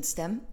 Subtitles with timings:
[0.00, 0.46] Ochtendstem.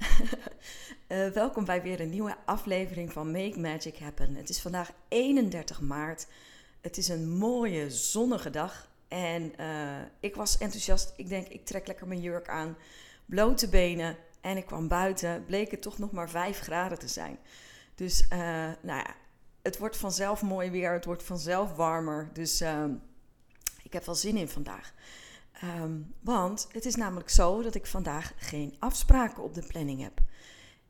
[1.07, 4.35] uh, welkom bij weer een nieuwe aflevering van Make Magic Happen.
[4.35, 6.27] Het is vandaag 31 maart.
[6.81, 8.89] Het is een mooie zonnige dag.
[9.07, 11.13] En uh, ik was enthousiast.
[11.15, 12.77] Ik denk, ik trek lekker mijn jurk aan.
[13.25, 14.17] Blote benen.
[14.41, 15.45] En ik kwam buiten.
[15.45, 17.37] Bleek het toch nog maar 5 graden te zijn.
[17.95, 18.39] Dus uh,
[18.81, 19.15] nou ja,
[19.61, 20.93] het wordt vanzelf mooi weer.
[20.93, 22.29] Het wordt vanzelf warmer.
[22.33, 22.63] Dus
[23.83, 24.93] ik heb wel zin in vandaag.
[25.63, 30.21] Um, want het is namelijk zo dat ik vandaag geen afspraken op de planning heb.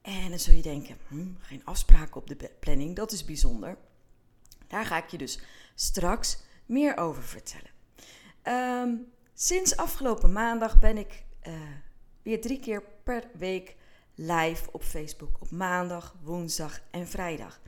[0.01, 3.77] En dan zul je denken, hm, geen afspraken op de planning, dat is bijzonder.
[4.67, 5.39] Daar ga ik je dus
[5.75, 7.69] straks meer over vertellen.
[8.43, 11.53] Um, sinds afgelopen maandag ben ik uh,
[12.21, 13.75] weer drie keer per week
[14.15, 15.37] live op Facebook.
[15.39, 17.59] Op maandag, woensdag en vrijdag.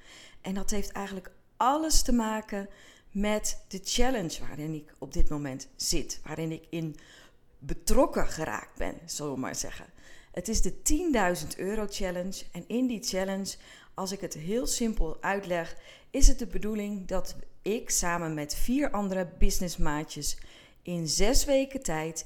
[0.41, 2.69] En dat heeft eigenlijk alles te maken
[3.11, 6.19] met de challenge waarin ik op dit moment zit.
[6.23, 6.95] Waarin ik in
[7.59, 9.85] betrokken geraakt ben, zullen we maar zeggen.
[10.31, 10.73] Het is de
[11.41, 12.43] 10.000 euro challenge.
[12.51, 13.55] En in die challenge,
[13.93, 15.75] als ik het heel simpel uitleg,
[16.09, 20.37] is het de bedoeling dat ik samen met vier andere businessmaatjes
[20.81, 22.25] in zes weken tijd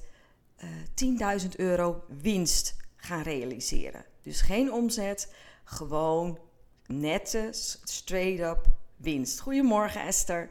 [0.63, 4.05] uh, eh, 10.000 euro winst gaan realiseren.
[4.21, 6.39] Dus geen omzet, gewoon
[6.85, 7.47] nette,
[7.83, 8.67] straight-up
[9.03, 9.39] winst.
[9.39, 10.49] Goedemorgen Esther.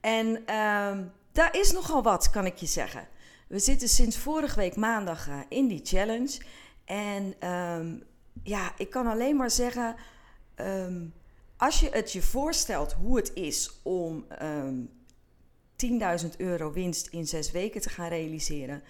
[0.00, 0.98] En uh,
[1.32, 3.08] daar is nogal wat, kan ik je zeggen.
[3.48, 6.40] We zitten sinds vorige week maandag uh, in die challenge.
[6.84, 8.02] En um,
[8.42, 9.96] ja, ik kan alleen maar zeggen,
[10.56, 11.14] um,
[11.56, 14.90] als je het je voorstelt hoe het is om um,
[16.22, 18.82] 10.000 euro winst in zes weken te gaan realiseren,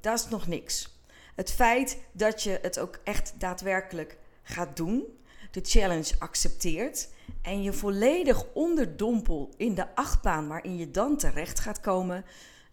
[0.00, 0.98] dat is nog niks.
[1.34, 5.04] Het feit dat je het ook echt daadwerkelijk gaat doen,
[5.50, 7.08] de challenge accepteert
[7.42, 12.24] en je volledig onderdompel in de achtbaan waarin je dan terecht gaat komen.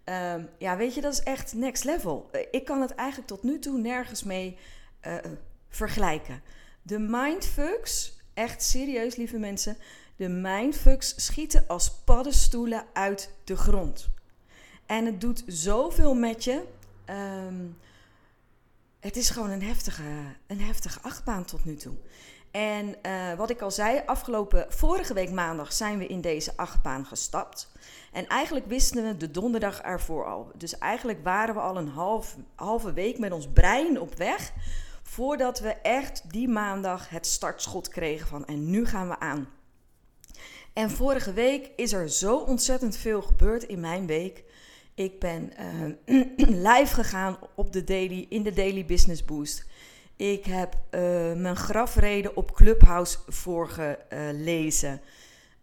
[0.05, 2.29] Um, ja, weet je, dat is echt next level.
[2.31, 4.57] Eh, ik kan het eigenlijk tot nu toe nergens mee
[5.07, 5.15] uh,
[5.69, 6.41] vergelijken.
[6.81, 9.77] De mindfucks, echt serieus lieve mensen,
[10.15, 14.09] de mindfucks schieten als paddenstoelen uit de grond.
[14.85, 16.63] En het doet zoveel met je.
[17.09, 17.77] Um,
[18.99, 20.03] het is gewoon een heftige,
[20.47, 21.95] een heftige achtbaan tot nu toe.
[22.57, 27.05] En uh, wat ik al zei, afgelopen vorige week maandag zijn we in deze achtbaan
[27.05, 27.71] gestapt.
[28.11, 30.51] En eigenlijk wisten we de donderdag ervoor al.
[30.55, 34.53] Dus eigenlijk waren we al een half, halve week met ons brein op weg.
[35.03, 39.49] Voordat we echt die maandag het startschot kregen van en nu gaan we aan.
[40.73, 44.43] En vorige week is er zo ontzettend veel gebeurd in mijn week.
[44.95, 45.53] Ik ben
[46.07, 46.21] uh,
[46.75, 49.65] live gegaan op de daily, in de Daily Business Boost.
[50.17, 50.99] Ik heb uh,
[51.33, 55.01] mijn grafreden op Clubhouse voorgelezen.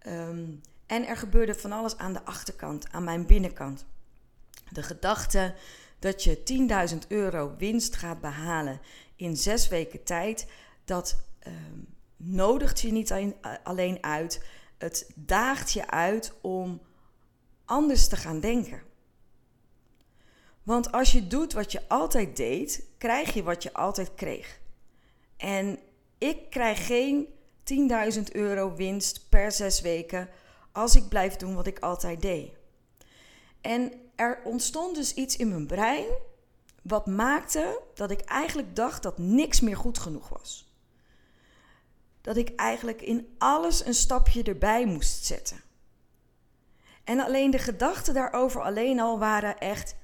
[0.07, 3.87] Um, en er gebeurde van alles aan de achterkant, aan mijn binnenkant.
[4.71, 5.55] De gedachte
[5.99, 6.43] dat je
[6.93, 8.81] 10.000 euro winst gaat behalen
[9.17, 10.47] in zes weken tijd,
[10.85, 11.17] dat
[11.47, 11.53] uh,
[12.17, 13.15] nodigt je niet
[13.63, 14.45] alleen uit,
[14.79, 16.81] het daagt je uit om
[17.65, 18.83] anders te gaan denken.
[20.65, 24.61] Want als je doet wat je altijd deed, krijg je wat je altijd kreeg.
[25.37, 25.79] En
[26.19, 27.27] ik krijg geen
[28.15, 30.29] 10.000 euro winst per zes weken
[30.73, 32.51] als ik blijf doen wat ik altijd deed.
[33.61, 36.05] En er ontstond dus iets in mijn brein
[36.83, 40.73] wat maakte dat ik eigenlijk dacht dat niks meer goed genoeg was.
[42.21, 45.61] Dat ik eigenlijk in alles een stapje erbij moest zetten.
[47.05, 49.97] En alleen de gedachten daarover alleen al waren echt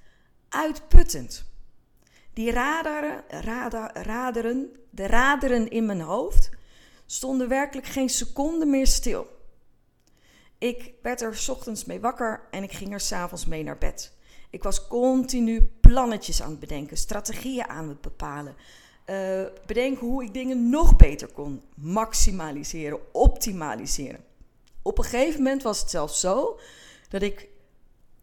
[0.51, 1.45] uitputtend.
[2.33, 3.25] Die raderen,
[4.91, 6.51] de raderen in mijn hoofd
[7.07, 9.27] stonden werkelijk geen seconde meer stil.
[10.59, 14.13] Ik werd er ochtends mee wakker en ik ging er s'avonds mee naar bed.
[14.51, 18.55] Ik was continu plannetjes aan het bedenken, strategieën aan het bepalen.
[19.07, 24.25] Uh, bedenken hoe ik dingen nog beter kon maximaliseren, optimaliseren.
[24.83, 26.59] Op een gegeven moment was het zelfs zo
[27.09, 27.49] dat ik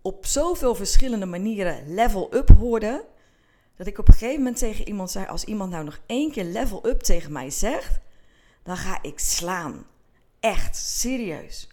[0.08, 3.06] op zoveel verschillende manieren level up hoorde.
[3.76, 6.44] Dat ik op een gegeven moment tegen iemand zei: Als iemand nou nog één keer
[6.44, 8.00] level up tegen mij zegt,
[8.64, 9.86] dan ga ik slaan.
[10.40, 11.68] Echt, serieus.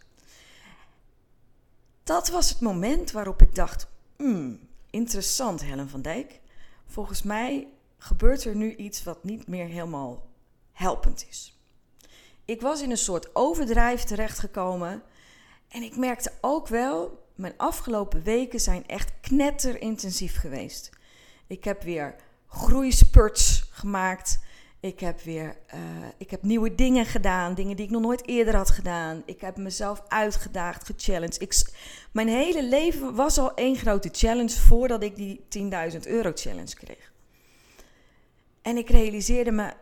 [2.05, 3.87] dat was het moment waarop ik dacht:
[4.17, 6.41] hmm, interessant, Helen van Dijk.
[6.87, 10.27] Volgens mij gebeurt er nu iets wat niet meer helemaal
[10.73, 11.59] helpend is.
[12.45, 15.03] Ik was in een soort overdrijf terechtgekomen
[15.69, 20.91] en ik merkte ook wel, mijn afgelopen weken zijn echt knetterintensief geweest.
[21.47, 22.15] Ik heb weer
[22.47, 24.39] groeispurts gemaakt.
[24.81, 25.81] Ik heb weer uh,
[26.17, 29.23] ik heb nieuwe dingen gedaan, dingen die ik nog nooit eerder had gedaan.
[29.25, 31.41] Ik heb mezelf uitgedaagd, gechallenged.
[31.43, 31.73] Ik,
[32.13, 35.41] mijn hele leven was al één grote challenge voordat ik die
[35.93, 37.13] 10.000 euro challenge kreeg.
[38.63, 39.73] En ik realiseerde me,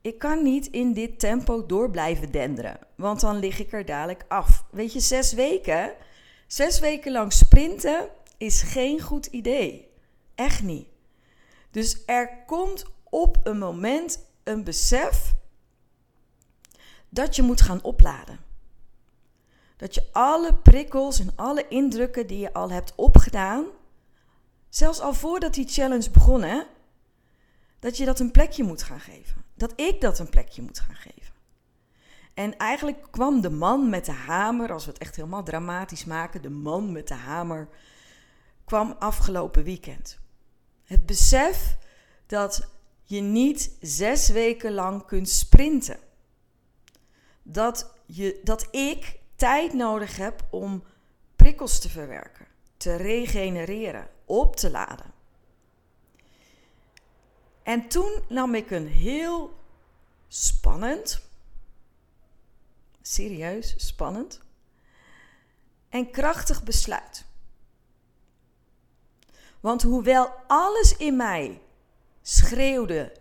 [0.00, 4.24] ik kan niet in dit tempo door blijven denderen, want dan lig ik er dadelijk
[4.28, 4.64] af.
[4.70, 5.92] Weet je, zes weken,
[6.48, 9.88] zes weken lang sprinten is geen goed idee.
[10.34, 10.88] Echt niet.
[11.70, 15.34] Dus er komt op een moment een besef
[17.08, 18.38] dat je moet gaan opladen.
[19.76, 23.64] Dat je alle prikkels en alle indrukken die je al hebt opgedaan,
[24.68, 26.64] zelfs al voordat die challenge begon,
[27.78, 29.44] dat je dat een plekje moet gaan geven.
[29.54, 31.34] Dat ik dat een plekje moet gaan geven.
[32.38, 36.42] En eigenlijk kwam de man met de hamer, als we het echt helemaal dramatisch maken,
[36.42, 37.68] de man met de hamer,
[38.64, 40.18] kwam afgelopen weekend.
[40.84, 41.76] Het besef
[42.26, 42.68] dat
[43.04, 45.98] je niet zes weken lang kunt sprinten.
[47.42, 50.82] Dat, je, dat ik tijd nodig heb om
[51.36, 52.46] prikkels te verwerken,
[52.76, 55.12] te regenereren, op te laden.
[57.62, 59.56] En toen nam ik een heel
[60.28, 61.26] spannend,
[63.08, 64.40] serieus spannend
[65.88, 67.24] en krachtig besluit.
[69.60, 71.62] Want hoewel alles in mij
[72.22, 73.12] schreeuwde: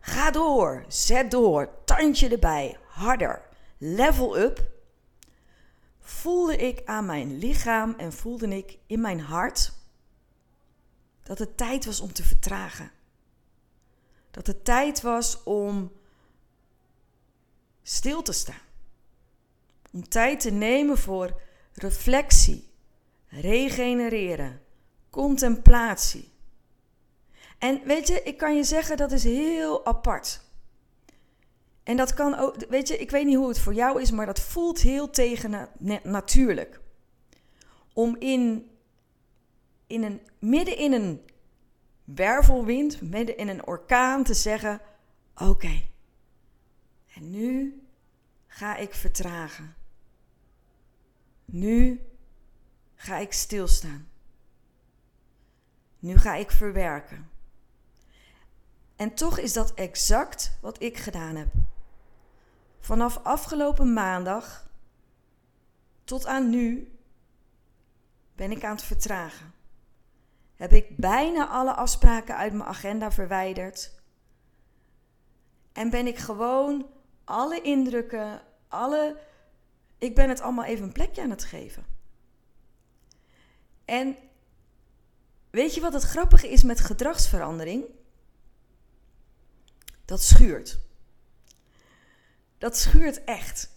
[0.00, 3.42] ga door, zet door, tandje erbij, harder,
[3.78, 4.70] level up,
[6.00, 9.72] voelde ik aan mijn lichaam en voelde ik in mijn hart
[11.22, 12.90] dat het tijd was om te vertragen.
[14.30, 15.92] Dat het tijd was om
[17.82, 18.65] stil te staan.
[19.96, 21.40] Om tijd te nemen voor
[21.72, 22.68] reflectie,
[23.28, 24.60] regenereren,
[25.10, 26.32] contemplatie.
[27.58, 30.40] En weet je, ik kan je zeggen, dat is heel apart.
[31.82, 34.26] En dat kan ook, weet je, ik weet niet hoe het voor jou is, maar
[34.26, 35.68] dat voelt heel tegen
[36.02, 36.80] natuurlijk.
[37.92, 38.70] Om in,
[39.86, 41.20] in een, midden in een
[42.04, 44.80] wervelwind, midden in een orkaan te zeggen:
[45.36, 45.82] Oké,
[47.14, 47.82] en nu
[48.46, 49.84] ga ik vertragen.
[51.46, 52.06] Nu
[52.94, 54.08] ga ik stilstaan.
[55.98, 57.30] Nu ga ik verwerken.
[58.96, 61.52] En toch is dat exact wat ik gedaan heb.
[62.78, 64.68] Vanaf afgelopen maandag
[66.04, 66.92] tot aan nu
[68.34, 69.54] ben ik aan het vertragen.
[70.56, 73.92] Heb ik bijna alle afspraken uit mijn agenda verwijderd.
[75.72, 76.86] En ben ik gewoon
[77.24, 79.20] alle indrukken, alle.
[79.98, 81.84] Ik ben het allemaal even een plekje aan het geven.
[83.84, 84.16] En
[85.50, 87.84] weet je wat het grappige is met gedragsverandering?
[90.06, 90.78] dat schuurt.
[92.58, 93.70] Dat schuurt echt.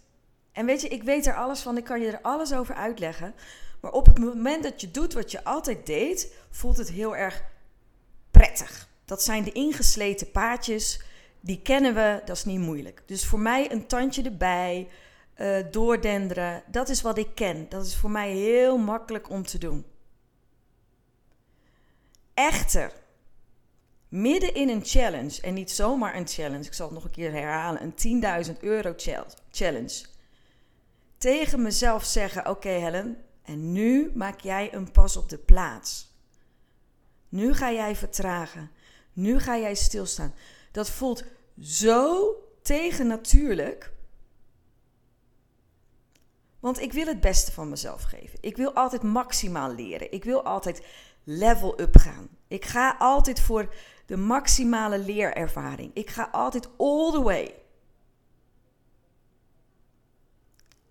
[0.52, 3.34] En weet je, ik weet er alles van, ik kan je er alles over uitleggen.
[3.80, 7.44] Maar op het moment dat je doet wat je altijd deed, voelt het heel erg
[8.30, 8.88] prettig.
[9.04, 11.00] Dat zijn de ingesleten paadjes,
[11.40, 13.02] die kennen we, dat is niet moeilijk.
[13.06, 14.88] Dus voor mij een tandje erbij,
[15.40, 17.68] uh, doordenderen, dat is wat ik ken.
[17.68, 19.84] Dat is voor mij heel makkelijk om te doen.
[22.34, 22.92] Echter,
[24.08, 27.32] midden in een challenge, en niet zomaar een challenge, ik zal het nog een keer
[27.32, 28.94] herhalen, een 10.000 euro
[29.50, 30.04] challenge,
[31.18, 36.08] tegen mezelf zeggen: Oké, Helen, en nu maak jij een pas op de plaats.
[37.28, 38.70] Nu ga jij vertragen.
[39.12, 40.34] Nu ga jij stilstaan.
[40.72, 41.24] Dat voelt
[41.60, 43.92] zo tegennatuurlijk.
[46.60, 48.38] Want ik wil het beste van mezelf geven.
[48.40, 50.12] Ik wil altijd maximaal leren.
[50.12, 50.86] Ik wil altijd
[51.24, 52.28] level up gaan.
[52.48, 53.74] Ik ga altijd voor
[54.06, 55.94] de maximale leerervaring.
[55.94, 57.54] Ik ga altijd all the way.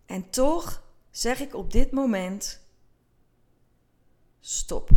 [0.05, 2.61] En toch zeg ik op dit moment:
[4.39, 4.89] stop.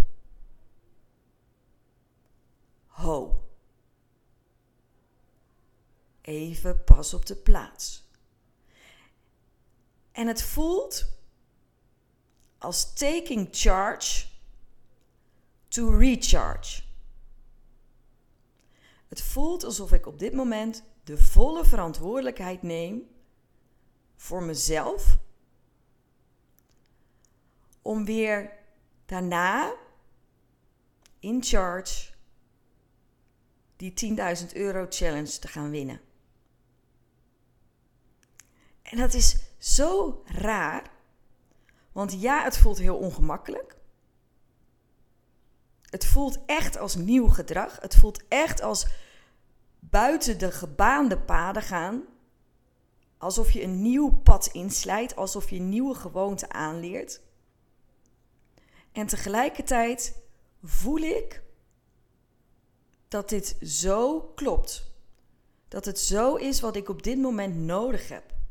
[2.86, 3.44] Ho.
[6.20, 8.10] Even pas op de plaats.
[10.12, 11.12] En het voelt
[12.58, 14.26] als taking charge
[15.68, 16.82] to recharge.
[19.08, 23.10] Het voelt alsof ik op dit moment de volle verantwoordelijkheid neem
[24.16, 25.20] voor mezelf.
[27.82, 28.52] om weer
[29.06, 29.74] daarna
[31.18, 32.10] in charge
[33.76, 36.00] die 10.000 euro challenge te gaan winnen.
[38.82, 40.90] En dat is zo raar,
[41.92, 43.76] want ja, het voelt heel ongemakkelijk.
[45.82, 47.80] Het voelt echt als nieuw gedrag.
[47.80, 48.86] Het voelt echt als
[49.78, 52.02] buiten de gebaande paden gaan.
[53.18, 57.20] Alsof je een nieuw pad inslijt, alsof je nieuwe gewoonte aanleert.
[58.92, 60.22] En tegelijkertijd
[60.62, 61.42] voel ik
[63.08, 64.90] dat dit zo klopt.
[65.68, 68.41] Dat het zo is wat ik op dit moment nodig heb.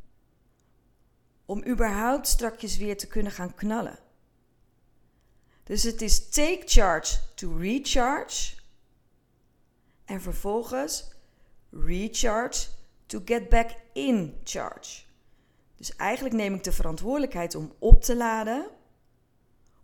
[1.52, 4.00] Om überhaupt strakjes weer te kunnen gaan knallen.
[5.64, 8.56] Dus het is take charge to recharge.
[10.06, 11.12] En vervolgens
[11.70, 12.68] recharge
[13.06, 15.04] to get back in charge.
[15.76, 18.70] Dus eigenlijk neem ik de verantwoordelijkheid om op te laden.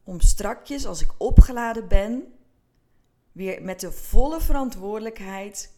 [0.03, 2.33] Om strakjes, als ik opgeladen ben,
[3.31, 5.73] weer met de volle verantwoordelijkheid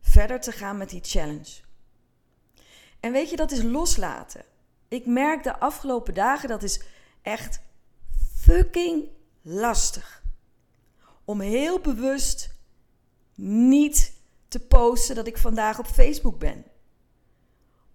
[0.00, 1.63] verder te gaan met die challenge.
[3.04, 4.44] En weet je, dat is loslaten.
[4.88, 6.80] Ik merk de afgelopen dagen dat is
[7.22, 7.60] echt
[8.36, 9.08] fucking
[9.42, 10.22] lastig.
[11.24, 12.54] Om heel bewust
[13.34, 14.12] niet
[14.48, 16.64] te posten dat ik vandaag op Facebook ben.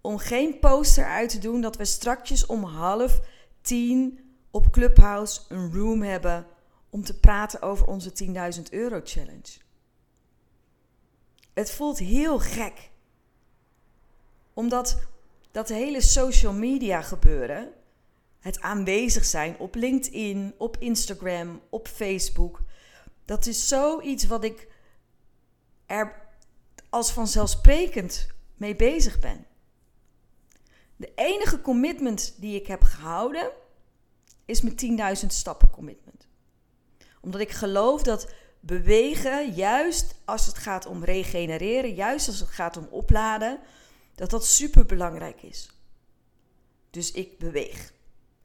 [0.00, 3.20] Om geen poster uit te doen dat we strakjes om half
[3.60, 4.18] tien
[4.50, 6.46] op Clubhouse een room hebben
[6.90, 8.12] om te praten over onze
[8.56, 9.58] 10.000 euro challenge.
[11.54, 12.89] Het voelt heel gek.
[14.60, 14.98] Omdat
[15.50, 17.72] dat hele social media gebeuren,
[18.40, 22.60] het aanwezig zijn op LinkedIn, op Instagram, op Facebook,
[23.24, 24.68] dat is zoiets wat ik
[25.86, 26.22] er
[26.90, 28.26] als vanzelfsprekend
[28.56, 29.46] mee bezig ben.
[30.96, 33.50] De enige commitment die ik heb gehouden
[34.44, 36.28] is mijn 10.000 stappen commitment.
[37.20, 42.76] Omdat ik geloof dat bewegen, juist als het gaat om regenereren, juist als het gaat
[42.76, 43.60] om opladen,
[44.20, 45.70] dat dat super belangrijk is.
[46.90, 47.92] Dus ik beweeg.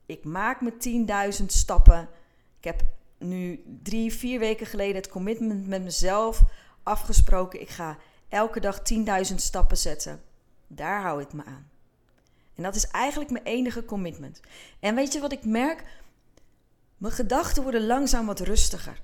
[0.05, 2.09] Ik maak mijn 10.000 stappen.
[2.57, 2.83] Ik heb
[3.17, 6.43] nu drie, vier weken geleden het commitment met mezelf
[6.83, 7.61] afgesproken.
[7.61, 7.97] Ik ga
[8.29, 8.79] elke dag
[9.29, 10.21] 10.000 stappen zetten.
[10.67, 11.69] Daar hou ik me aan.
[12.55, 14.39] En dat is eigenlijk mijn enige commitment.
[14.79, 15.83] En weet je wat ik merk?
[16.97, 19.01] Mijn gedachten worden langzaam wat rustiger.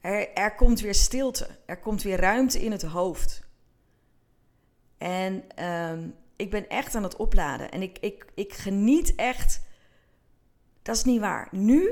[0.00, 1.48] Er, er komt weer stilte.
[1.66, 3.45] Er komt weer ruimte in het hoofd.
[4.98, 7.70] En um, ik ben echt aan het opladen.
[7.70, 9.62] En ik, ik, ik geniet echt.
[10.82, 11.48] Dat is niet waar.
[11.50, 11.90] Nu,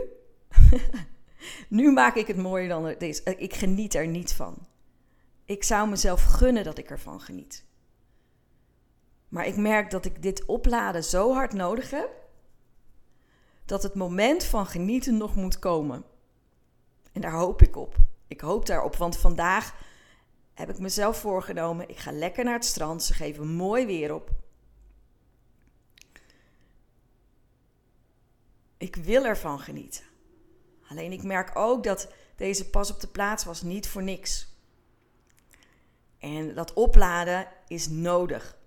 [1.68, 3.36] nu maak ik het mooier dan deze.
[3.36, 4.66] Ik geniet er niet van.
[5.44, 7.64] Ik zou mezelf gunnen dat ik ervan geniet.
[9.28, 12.10] Maar ik merk dat ik dit opladen zo hard nodig heb.
[13.64, 16.04] Dat het moment van genieten nog moet komen.
[17.12, 17.96] En daar hoop ik op.
[18.26, 19.74] Ik hoop daarop, want vandaag
[20.54, 21.88] heb ik mezelf voorgenomen.
[21.88, 23.02] Ik ga lekker naar het strand.
[23.02, 24.30] Ze geven mooi weer op.
[28.76, 30.04] Ik wil ervan genieten.
[30.88, 34.48] Alleen ik merk ook dat deze pas op de plaats was niet voor niks.
[36.18, 38.58] En dat opladen is nodig.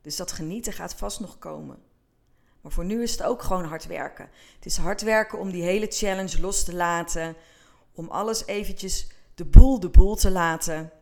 [0.00, 1.82] Dus dat genieten gaat vast nog komen.
[2.60, 4.30] Maar voor nu is het ook gewoon hard werken.
[4.54, 7.36] Het is hard werken om die hele challenge los te laten.
[7.92, 10.92] Om alles eventjes de boel de boel te laten.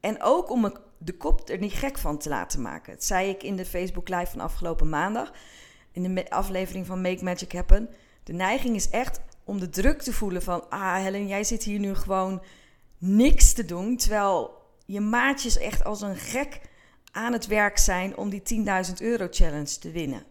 [0.00, 2.92] En ook om de kop er niet gek van te laten maken.
[2.92, 5.32] Dat zei ik in de Facebook Live van afgelopen maandag.
[5.92, 7.88] In de aflevering van Make Magic Happen.
[8.24, 10.70] De neiging is echt om de druk te voelen van...
[10.70, 12.42] Ah Helen, jij zit hier nu gewoon
[12.98, 13.96] niks te doen.
[13.96, 16.60] Terwijl je maatjes echt als een gek
[17.12, 18.42] aan het werk zijn om die
[18.86, 20.24] 10.000 euro challenge te winnen.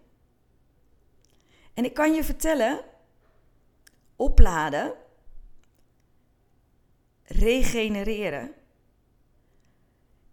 [1.74, 2.82] En ik kan je vertellen,
[4.16, 4.94] opladen
[7.32, 8.54] regenereren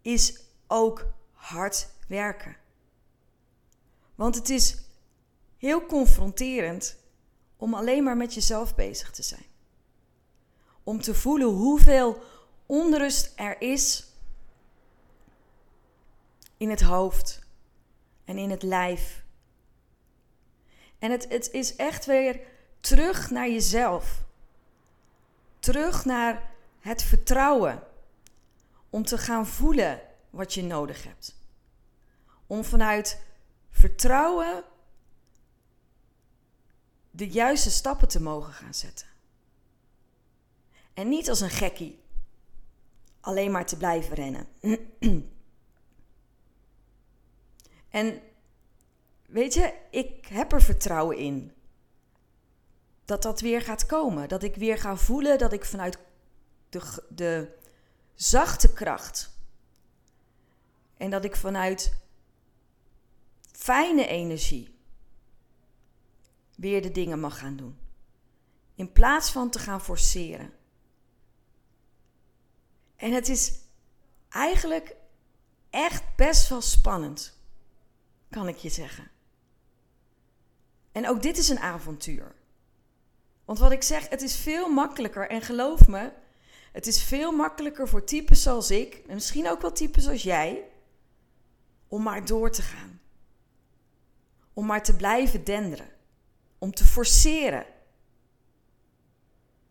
[0.01, 2.55] is ook hard werken.
[4.15, 4.77] Want het is
[5.57, 6.97] heel confronterend
[7.57, 9.45] om alleen maar met jezelf bezig te zijn.
[10.83, 12.21] Om te voelen hoeveel
[12.65, 14.07] onrust er is
[16.57, 17.39] in het hoofd
[18.25, 19.23] en in het lijf.
[20.99, 22.39] En het, het is echt weer
[22.79, 24.23] terug naar jezelf.
[25.59, 26.48] Terug naar
[26.89, 27.83] het vertrouwen
[28.89, 31.35] om te gaan voelen wat je nodig hebt.
[32.47, 33.21] Om vanuit
[33.69, 34.63] vertrouwen
[37.11, 39.07] de juiste stappen te mogen gaan zetten.
[40.93, 41.99] En niet als een gekkie
[43.19, 44.47] alleen maar te blijven rennen.
[47.89, 48.21] en
[49.25, 51.53] weet je, ik heb er vertrouwen in.
[53.05, 54.29] Dat dat weer gaat komen.
[54.29, 55.97] Dat ik weer ga voelen dat ik vanuit
[56.69, 57.57] de, de
[58.13, 59.37] zachte kracht.
[60.97, 61.97] En dat ik vanuit
[63.51, 64.79] fijne energie
[66.55, 67.77] weer de dingen mag gaan doen.
[68.75, 70.53] In plaats van te gaan forceren.
[72.95, 73.59] En het is
[74.29, 74.95] eigenlijk
[75.69, 77.37] echt best wel spannend,
[78.29, 79.11] kan ik je zeggen.
[80.91, 82.35] En ook dit is een avontuur.
[83.45, 85.29] Want wat ik zeg, het is veel makkelijker.
[85.29, 86.11] En geloof me,
[86.71, 90.63] het is veel makkelijker voor types zoals ik, en misschien ook wel types zoals jij,
[91.87, 93.01] om maar door te gaan.
[94.53, 95.89] Om maar te blijven denderen.
[96.57, 97.65] Om te forceren.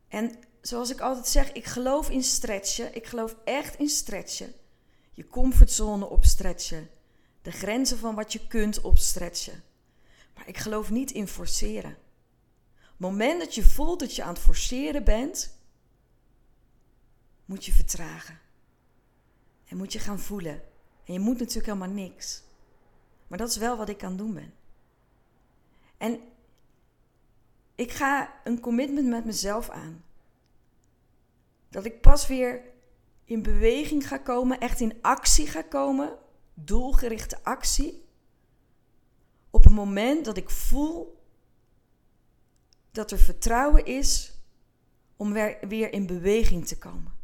[0.08, 2.94] En zoals ik altijd zeg, ik geloof in stretchen.
[2.94, 4.52] Ik geloof echt in stretchen.
[5.12, 6.90] Je comfortzone opstretchen.
[7.42, 9.62] De grenzen van wat je kunt opstretchen.
[10.34, 11.96] Maar ik geloof niet in forceren.
[12.74, 15.57] Het moment dat je voelt dat je aan het forceren bent,
[17.48, 18.38] moet je vertragen.
[19.64, 20.62] En moet je gaan voelen.
[21.04, 22.42] En je moet natuurlijk helemaal niks.
[23.26, 24.54] Maar dat is wel wat ik aan het doen ben.
[25.96, 26.20] En
[27.74, 30.04] ik ga een commitment met mezelf aan.
[31.68, 32.62] Dat ik pas weer
[33.24, 36.18] in beweging ga komen, echt in actie ga komen,
[36.54, 38.04] doelgerichte actie.
[39.50, 41.22] Op het moment dat ik voel
[42.90, 44.32] dat er vertrouwen is
[45.16, 45.32] om
[45.68, 47.17] weer in beweging te komen.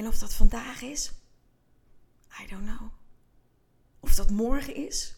[0.00, 1.12] En of dat vandaag is,
[2.42, 2.90] I don't know.
[4.00, 5.16] Of dat morgen is,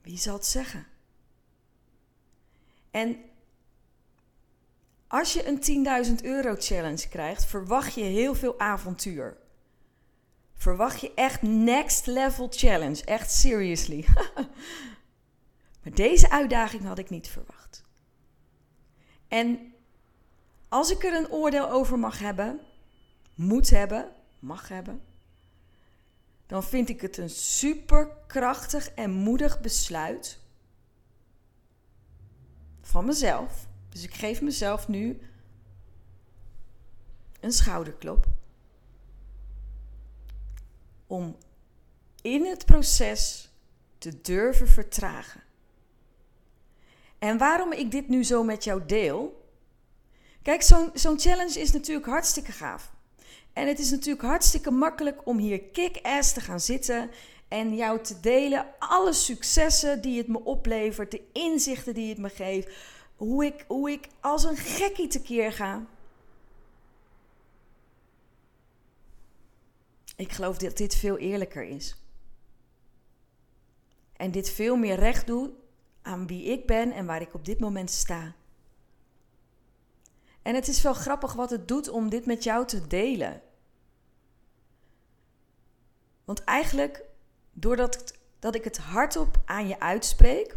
[0.00, 0.86] wie zal het zeggen?
[2.90, 3.16] En
[5.06, 9.36] als je een 10.000 euro challenge krijgt, verwacht je heel veel avontuur.
[10.54, 14.06] Verwacht je echt next level challenge, echt seriously.
[15.82, 17.82] maar deze uitdaging had ik niet verwacht.
[19.28, 19.74] En
[20.68, 22.60] als ik er een oordeel over mag hebben,
[23.34, 25.02] moet hebben, mag hebben,
[26.46, 30.40] dan vind ik het een superkrachtig en moedig besluit
[32.80, 33.66] van mezelf.
[33.88, 35.20] Dus ik geef mezelf nu
[37.40, 38.26] een schouderklop.
[41.06, 41.36] Om
[42.22, 43.50] in het proces
[43.98, 45.40] te durven vertragen.
[47.18, 49.50] En waarom ik dit nu zo met jou deel?
[50.42, 52.92] Kijk, zo'n zo'n challenge is natuurlijk hartstikke gaaf.
[53.52, 57.10] En het is natuurlijk hartstikke makkelijk om hier kick-ass te gaan zitten
[57.48, 62.28] en jou te delen alle successen die het me oplevert, de inzichten die het me
[62.28, 62.68] geeft,
[63.16, 65.86] hoe ik, hoe ik als een gekkie tekeer ga.
[70.16, 71.96] Ik geloof dat dit veel eerlijker is.
[74.16, 75.50] En dit veel meer recht doet
[76.02, 78.34] aan wie ik ben en waar ik op dit moment sta.
[80.42, 83.42] En het is wel grappig wat het doet om dit met jou te delen.
[86.24, 87.04] Want eigenlijk,
[87.52, 90.56] doordat dat ik het hardop aan je uitspreek,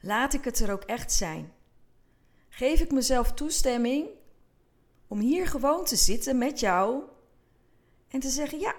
[0.00, 1.52] laat ik het er ook echt zijn.
[2.48, 4.08] Geef ik mezelf toestemming
[5.06, 7.02] om hier gewoon te zitten met jou
[8.08, 8.74] en te zeggen: Ja,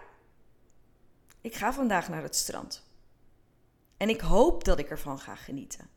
[1.42, 2.84] ik ga vandaag naar het strand.
[3.98, 5.90] En ik hoop dat ik ervan ga genieten.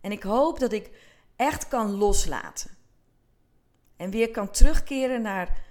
[0.00, 0.90] En ik hoop dat ik
[1.36, 2.70] echt kan loslaten.
[3.96, 5.64] En weer kan terugkeren naar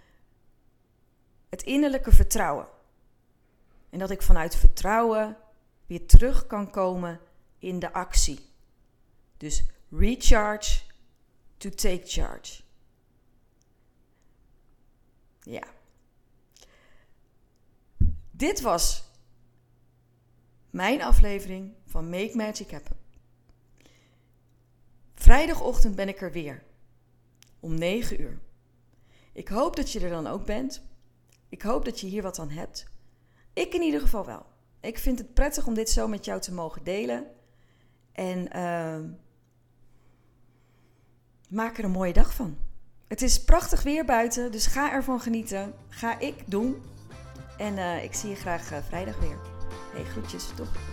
[1.50, 2.68] het innerlijke vertrouwen.
[3.90, 5.38] En dat ik vanuit vertrouwen
[5.86, 7.20] weer terug kan komen
[7.58, 8.40] in de actie.
[9.38, 10.82] Dus recharge
[11.58, 12.62] to take charge.
[15.42, 15.64] Ja.
[18.32, 19.04] Dit was
[20.70, 23.03] mijn aflevering van Make Magic Happen.
[25.24, 26.64] Vrijdagochtend ben ik er weer.
[27.60, 28.40] Om 9 uur.
[29.34, 30.82] Ik hoop dat je er dan ook bent.
[31.50, 32.86] Ik hoop dat je hier wat aan hebt.
[33.54, 34.46] Ik in ieder geval wel.
[34.82, 37.26] Ik vind het prettig om dit zo met jou te mogen delen.
[38.12, 39.00] En uh,
[41.50, 42.58] maak er een mooie dag van.
[43.08, 45.74] Het is prachtig weer buiten, dus ga ervan genieten.
[45.90, 46.82] Ga ik doen.
[47.58, 49.38] En uh, ik zie je graag uh, vrijdag weer.
[49.94, 50.93] Hey, groetjes, toch?